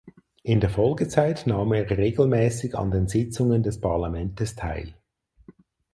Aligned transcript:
In 0.41 0.59
der 0.61 0.71
Folgezeit 0.71 1.45
nahm 1.45 1.73
er 1.73 1.87
regelmäßig 1.87 2.75
an 2.75 2.89
den 2.89 3.07
Sitzungen 3.07 3.61
des 3.61 3.79
Parlamentes 3.79 4.55
teil. 4.55 4.95